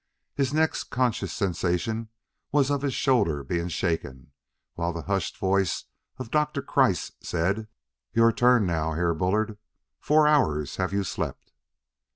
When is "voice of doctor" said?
5.37-6.63